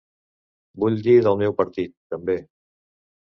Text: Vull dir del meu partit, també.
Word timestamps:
Vull 0.83 0.95
dir 1.07 1.13
del 1.27 1.37
meu 1.43 1.53
partit, 1.59 1.93
també. 2.15 2.39